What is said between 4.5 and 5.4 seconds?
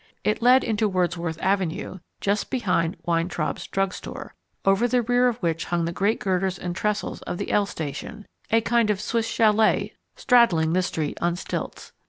over the rear of